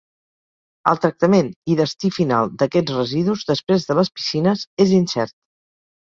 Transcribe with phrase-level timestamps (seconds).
[0.91, 5.37] El tractament i destí final d'aquests residus, després de les piscines, és incert.